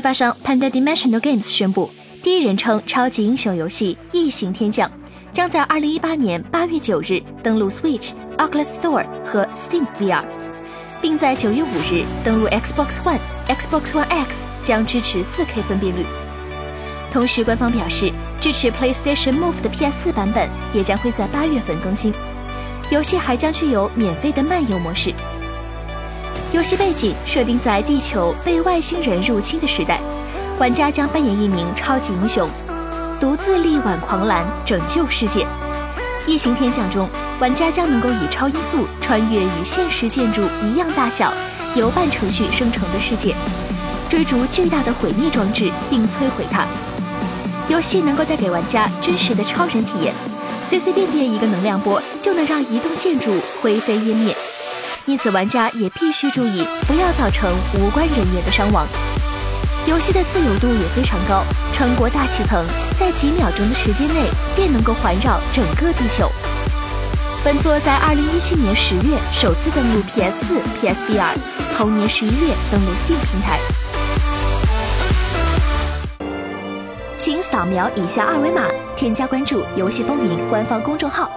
[0.00, 1.90] 开发商 Panda Dimensional Games 宣布，
[2.22, 4.88] 第一人称超级英雄游戏《异形天降》
[5.30, 10.24] 将在二零一八年八月九日登陆 Switch、Oculus Store 和 Steam VR，
[11.02, 16.06] 并在九月五日登陆 Xbox One、Xbox One X，将支持四 K 分辨率。
[17.12, 22.10] 同时，官方表示，支持 PlayStation Move 的 PS4 版本也将会在八月份更新。
[22.90, 25.12] 游戏还将具有免费的漫游模式。
[26.52, 30.00] 游戏背景设定在地球被外星人入侵的时代，
[30.58, 32.48] 玩家将扮演一名超级英雄，
[33.20, 35.46] 独自力挽狂澜，拯救世界。
[36.26, 41.32] 异形天降中，玩家将能够以超音速穿越与现实建筑一样大小、
[41.76, 43.32] 由半程序生成的世界，
[44.08, 46.66] 追逐巨大的毁灭装置并摧毁它。
[47.68, 50.12] 游戏能够带给玩家真实的超人体验，
[50.64, 54.34] 随随便便一个能量波就能让一栋建筑灰飞烟灭。
[55.06, 58.86] 因此，玩家也必须注意，不要造成无关人员的伤亡。
[59.86, 61.42] 游戏的自由度也非常高，
[61.72, 62.64] 穿过大气层，
[62.98, 66.30] 在几秒钟的时间内便能够环绕整个地球。
[67.42, 71.34] 本作在二零一七年十月首次登陆 PS 四、PSVR，
[71.76, 73.58] 同年十一月登陆 Steam 平台。
[77.16, 81.30] 请扫描以下二维码，添加关注“游戏风云”官方公众号。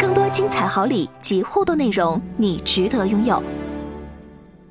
[0.00, 3.42] 更多精彩好礼及互动内容，你值得拥有。